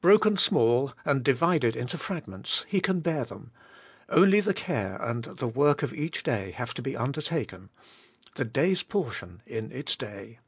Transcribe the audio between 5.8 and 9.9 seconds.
of each day have to be undertaken,— the day's portion in